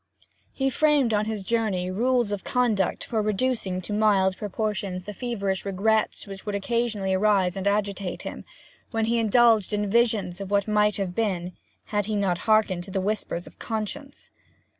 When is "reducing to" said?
3.21-3.93